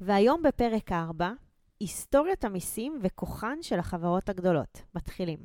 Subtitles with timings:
[0.00, 1.32] והיום בפרק 4,
[1.80, 4.82] היסטוריית המיסים וכוחן של החברות הגדולות.
[4.94, 5.38] מתחילים.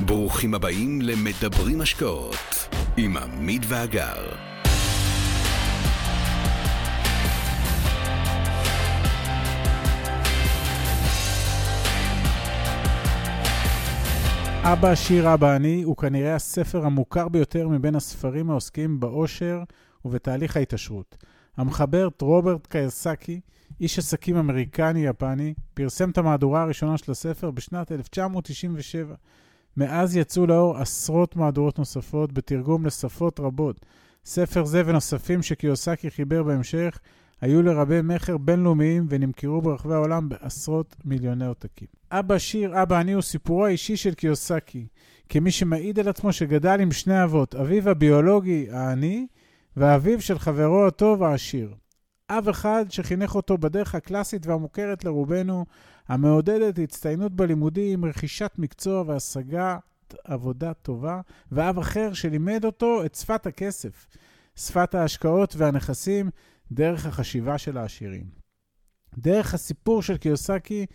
[0.00, 4.51] ברוכים הבאים למדברים השקעות עם עמית ואגר.
[14.64, 19.62] אבא עשיר אבא אני הוא כנראה הספר המוכר ביותר מבין הספרים העוסקים בעושר
[20.04, 21.16] ובתהליך ההתעשרות.
[21.56, 23.40] המחבר רוברט קייסקי,
[23.80, 29.14] איש עסקים אמריקני-יפני, פרסם את המהדורה הראשונה של הספר בשנת 1997.
[29.76, 33.86] מאז יצאו לאור עשרות מהדורות נוספות בתרגום לשפות רבות.
[34.24, 36.98] ספר זה ונוספים שקיוסקי חיבר בהמשך
[37.42, 41.88] היו לרבי מכר בינלאומיים ונמכרו ברחבי העולם בעשרות מיליוני עותקים.
[42.10, 44.86] אבא שיר, אבא אני הוא סיפורו האישי של קיוסקי,
[45.28, 49.26] כמי שמעיד על עצמו שגדל עם שני אבות, אביו הביולוגי העני
[49.76, 51.74] ואביו של חברו הטוב העשיר.
[52.30, 55.64] אב אחד שחינך אותו בדרך הקלאסית והמוכרת לרובנו,
[56.08, 61.20] המעודדת הצטיינות בלימודים, רכישת מקצוע והשגת עבודה טובה,
[61.52, 64.06] ואב אחר שלימד אותו את שפת הכסף,
[64.56, 66.30] שפת ההשקעות והנכסים,
[66.74, 68.24] דרך החשיבה של העשירים.
[69.18, 70.86] דרך הסיפור של קיוסקי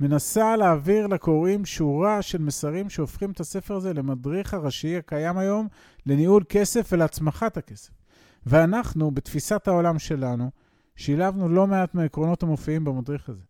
[0.00, 5.68] מנסה להעביר לקוראים שורה של מסרים שהופכים את הספר הזה למדריך הראשי הקיים היום
[6.06, 7.90] לניהול כסף ולהצמחת הכסף.
[8.46, 10.50] ואנחנו, בתפיסת העולם שלנו,
[10.96, 13.42] שילבנו לא מעט מהעקרונות המופיעים במדריך הזה.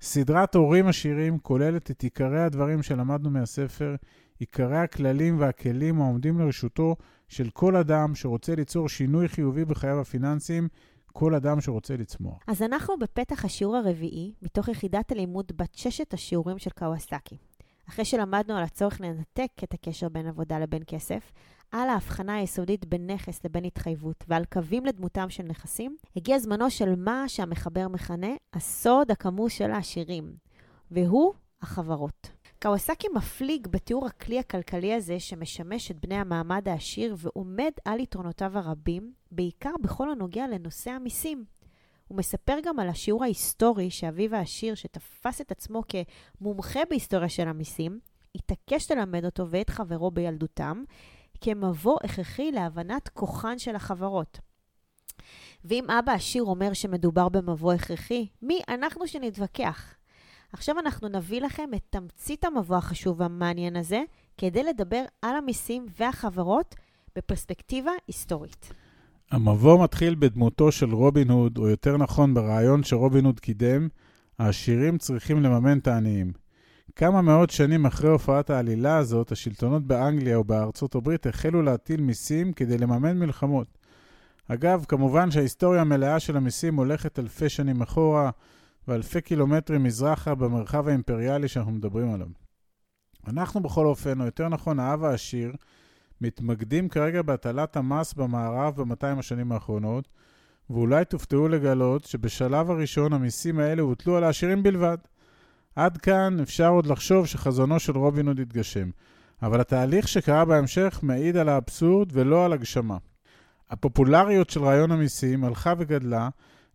[0.00, 3.94] סדרת הורים עשירים כוללת את עיקרי הדברים שלמדנו מהספר,
[4.38, 6.96] עיקרי הכללים והכלים העומדים לרשותו
[7.28, 10.68] של כל אדם שרוצה ליצור שינוי חיובי בחייו הפיננסיים,
[11.18, 12.38] כל אדם שרוצה לצמוח.
[12.46, 17.36] אז אנחנו בפתח השיעור הרביעי, מתוך יחידת הלימוד בת ששת השיעורים של קוואסקי.
[17.88, 21.32] אחרי שלמדנו על הצורך לנתק את הקשר בין עבודה לבין כסף,
[21.72, 26.96] על ההבחנה היסודית בין נכס לבין התחייבות ועל קווים לדמותם של נכסים, הגיע זמנו של
[26.96, 30.32] מה שהמחבר מכנה הסוד הכמוס של העשירים,
[30.90, 32.30] והוא החברות.
[32.62, 39.12] קוואסקי מפליג בתיאור הכלי הכלכלי הזה שמשמש את בני המעמד העשיר ועומד על יתרונותיו הרבים,
[39.36, 41.44] בעיקר בכל הנוגע לנושא המיסים.
[42.08, 48.00] הוא מספר גם על השיעור ההיסטורי שאביו העשיר, שתפס את עצמו כמומחה בהיסטוריה של המיסים,
[48.34, 50.82] התעקש ללמד אותו ואת חברו בילדותם,
[51.40, 54.38] כמבוא הכרחי להבנת כוחן של החברות.
[55.64, 59.94] ואם אבא עשיר אומר שמדובר במבוא הכרחי, מי אנחנו שנתווכח?
[60.52, 64.02] עכשיו אנחנו נביא לכם את תמצית המבוא החשוב והמעניין הזה,
[64.38, 66.74] כדי לדבר על המיסים והחברות
[67.16, 68.72] בפרספקטיבה היסטורית.
[69.30, 73.88] המבוא מתחיל בדמותו של רובין הוד, או יותר נכון ברעיון שרובין הוד קידם,
[74.38, 76.32] העשירים צריכים לממן את העניים.
[76.96, 82.78] כמה מאות שנים אחרי הופעת העלילה הזאת, השלטונות באנגליה ובארצות הברית החלו להטיל מיסים כדי
[82.78, 83.78] לממן מלחמות.
[84.48, 88.30] אגב, כמובן שההיסטוריה המלאה של המיסים הולכת אלפי שנים אחורה,
[88.88, 92.28] ואלפי קילומטרים מזרחה במרחב האימפריאלי שאנחנו מדברים עליו.
[93.26, 95.52] אנחנו בכל אופן, או יותר נכון האב העשיר,
[96.20, 100.08] מתמקדים כרגע בהטלת המס במערב ב-200 השנים האחרונות,
[100.70, 104.98] ואולי תופתעו לגלות שבשלב הראשון המיסים האלה הוטלו על העשירים בלבד.
[105.76, 108.90] עד כאן אפשר עוד לחשוב שחזונו של רובין הוד יתגשם,
[109.42, 112.96] אבל התהליך שקרה בהמשך מעיד על האבסורד ולא על הגשמה.
[113.70, 116.28] הפופולריות של רעיון המיסים הלכה וגדלה,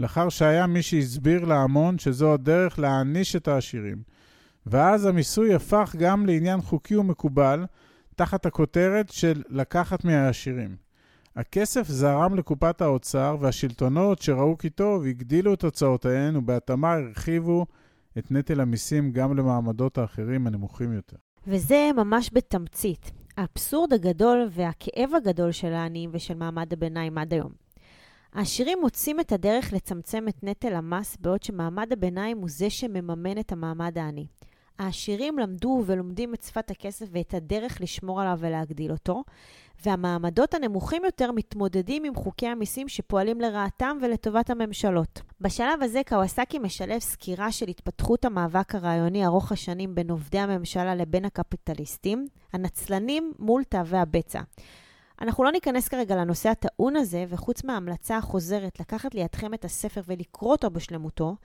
[0.00, 4.02] לאחר שהיה מי שהסביר להמון שזו הדרך להעניש את העשירים.
[4.66, 7.64] ואז המיסוי הפך גם לעניין חוקי ומקובל,
[8.16, 10.76] תחת הכותרת של לקחת מהעשירים.
[11.36, 17.66] הכסף זרם לקופת האוצר, והשלטונות שראו כי טוב הגדילו את הוצאותיהן, ובהתאמה הרחיבו
[18.18, 21.16] את נטל המיסים גם למעמדות האחרים הנמוכים יותר.
[21.46, 23.10] וזה ממש בתמצית.
[23.36, 27.52] האבסורד הגדול והכאב הגדול של העניים ושל מעמד הביניים עד היום.
[28.32, 33.52] העשירים מוצאים את הדרך לצמצם את נטל המס, בעוד שמעמד הביניים הוא זה שמממן את
[33.52, 34.26] המעמד העני.
[34.78, 39.24] העשירים למדו ולומדים את שפת הכסף ואת הדרך לשמור עליו ולהגדיל אותו,
[39.84, 45.22] והמעמדות הנמוכים יותר מתמודדים עם חוקי המיסים שפועלים לרעתם ולטובת הממשלות.
[45.40, 51.24] בשלב הזה קוואסקי משלב סקירה של התפתחות המאבק הרעיוני ארוך השנים בין עובדי הממשלה לבין
[51.24, 54.40] הקפיטליסטים, הנצלנים מול תאבי הבצע.
[55.20, 60.50] אנחנו לא ניכנס כרגע לנושא הטעון הזה, וחוץ מההמלצה החוזרת לקחת לידכם את הספר ולקרוא
[60.52, 61.36] אותו בשלמותו,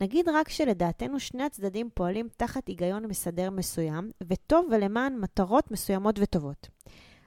[0.00, 6.68] נגיד רק שלדעתנו שני הצדדים פועלים תחת היגיון מסדר מסוים, וטוב ולמען מטרות מסוימות וטובות.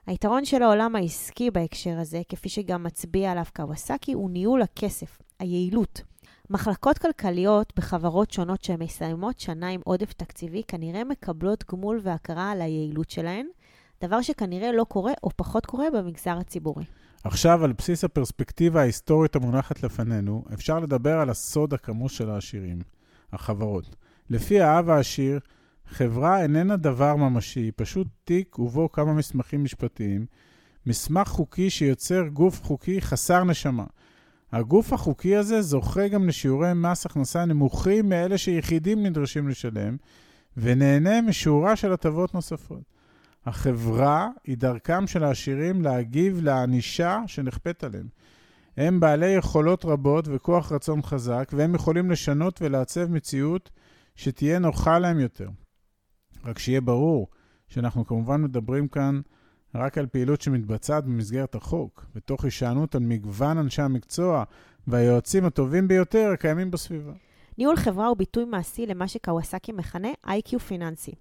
[0.07, 6.01] היתרון של העולם העסקי בהקשר הזה, כפי שגם מצביע עליו קוואסקי, הוא ניהול הכסף, היעילות.
[6.49, 13.09] מחלקות כלכליות בחברות שונות שמסיימות שנה עם עודף תקציבי כנראה מקבלות גמול והכרה על היעילות
[13.09, 13.47] שלהן,
[14.01, 16.83] דבר שכנראה לא קורה או פחות קורה במגזר הציבורי.
[17.23, 22.79] עכשיו, על בסיס הפרספקטיבה ההיסטורית המונחת לפנינו, אפשר לדבר על הסוד הכמוס של העשירים,
[23.33, 23.95] החברות.
[24.29, 25.39] לפי האב העשיר,
[25.87, 30.25] חברה איננה דבר ממשי, היא פשוט תיק ובו כמה מסמכים משפטיים,
[30.85, 33.85] מסמך חוקי שיוצר גוף חוקי חסר נשמה.
[34.51, 39.97] הגוף החוקי הזה זוכה גם לשיעורי מס הכנסה נמוכים מאלה שיחידים נדרשים לשלם,
[40.57, 42.92] ונהנה משורה של הטבות נוספות.
[43.45, 48.07] החברה היא דרכם של העשירים להגיב לענישה שנכפית עליהם.
[48.77, 53.69] הם בעלי יכולות רבות וכוח רצון חזק, והם יכולים לשנות ולעצב מציאות
[54.15, 55.49] שתהיה נוחה להם יותר.
[56.45, 57.27] רק שיהיה ברור
[57.67, 59.21] שאנחנו כמובן מדברים כאן
[59.75, 64.43] רק על פעילות שמתבצעת במסגרת החוק, ותוך הישענות על מגוון אנשי המקצוע
[64.87, 67.11] והיועצים הטובים ביותר הקיימים בסביבה.
[67.57, 71.11] ניהול חברה הוא ביטוי מעשי למה שקוואסקי מכנה איי-קיו פיננסי.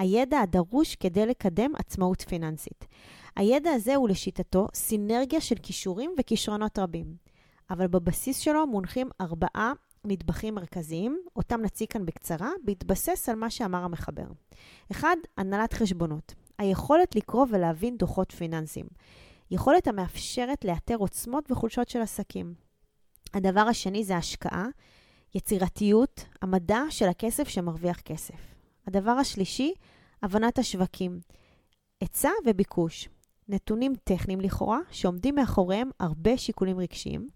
[0.00, 2.86] הידע הדרוש כדי לקדם עצמאות פיננסית.
[3.36, 7.16] הידע הזה הוא לשיטתו סינרגיה של כישורים וכישרונות רבים,
[7.70, 9.72] אבל בבסיס שלו מונחים ארבעה
[10.04, 14.26] נדבכים מרכזיים, אותם נציג כאן בקצרה, בהתבסס על מה שאמר המחבר.
[14.90, 16.34] אחד, הנהלת חשבונות.
[16.58, 18.86] היכולת לקרוא ולהבין דוחות פיננסיים.
[19.50, 22.54] יכולת המאפשרת לאתר עוצמות וחולשות של עסקים.
[23.34, 24.66] הדבר השני זה השקעה,
[25.34, 28.50] יצירתיות, המדע של הכסף שמרוויח כסף.
[28.86, 29.72] הדבר השלישי,
[30.22, 31.20] הבנת השווקים.
[32.00, 33.08] היצע וביקוש.
[33.48, 37.28] נתונים טכניים לכאורה, שעומדים מאחוריהם הרבה שיקולים רגשיים.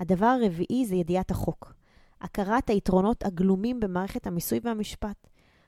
[0.00, 1.74] הדבר הרביעי זה ידיעת החוק.
[2.20, 5.26] הכרת היתרונות הגלומים במערכת המיסוי והמשפט.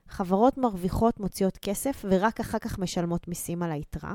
[0.09, 4.15] חברות מרוויחות מוציאות כסף ורק אחר כך משלמות מיסים על היתרה.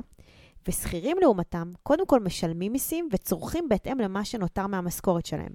[0.68, 5.52] ושכירים לעומתם, קודם כל משלמים מיסים וצורכים בהתאם למה שנותר מהמשכורת שלהם.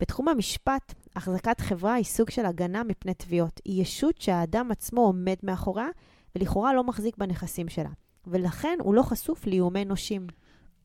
[0.00, 3.60] בתחום המשפט, החזקת חברה היא סוג של הגנה מפני תביעות.
[3.64, 5.88] היא ישות שהאדם עצמו עומד מאחוריה,
[6.36, 7.90] ולכאורה לא מחזיק בנכסים שלה.
[8.26, 10.26] ולכן הוא לא חשוף לאיומי נושים.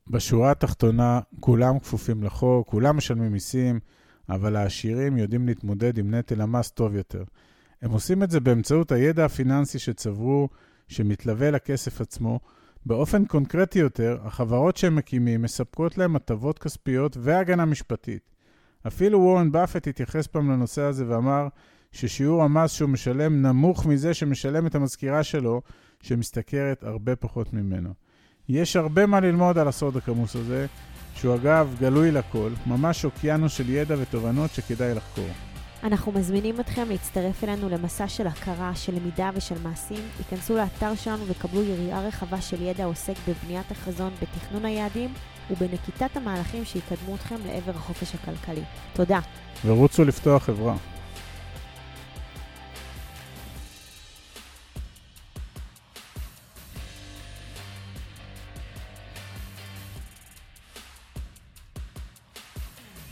[0.08, 3.80] בשורה התחתונה, כולם כפופים לחוק, כולם משלמים מיסים,
[4.30, 7.24] אבל העשירים יודעים להתמודד עם נטל המס טוב יותר.
[7.82, 10.50] הם עושים את זה באמצעות הידע הפיננסי שצברו,
[10.88, 12.40] שמתלווה לכסף עצמו.
[12.86, 18.32] באופן קונקרטי יותר, החברות שהם מקימים מספקות להם הטבות כספיות והגנה משפטית.
[18.88, 21.48] אפילו וורן באפט התייחס פעם לנושא הזה ואמר
[21.92, 25.62] ששיעור המס שהוא משלם נמוך מזה שמשלם את המזכירה שלו,
[26.02, 27.90] שמשתכרת הרבה פחות ממנו.
[28.50, 30.66] יש הרבה מה ללמוד על הסוד הכמוס הזה,
[31.16, 35.30] שהוא אגב גלוי לכל, ממש אוקיינוס של ידע ותובנות שכדאי לחקור.
[35.84, 40.04] אנחנו מזמינים אתכם להצטרף אלינו למסע של הכרה, של למידה ושל מעשים.
[40.20, 45.14] היכנסו לאתר שלנו וקבלו יריעה רחבה של ידע העוסק בבניית החזון, בתכנון היעדים
[45.52, 48.64] ובנקיטת המהלכים שיקדמו אתכם לעבר החופש הכלכלי.
[48.94, 49.20] תודה.
[49.66, 50.76] ורוצו לפתוח חברה.